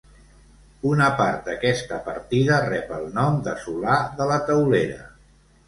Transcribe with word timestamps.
Una 0.91 1.09
part 1.19 1.43
d'aquesta 1.49 1.99
partida 2.09 2.59
rep 2.65 2.91
el 2.97 3.07
nom 3.21 3.39
de 3.51 3.55
Solà 3.69 4.01
de 4.19 4.31
la 4.35 4.43
Teulera. 4.51 5.01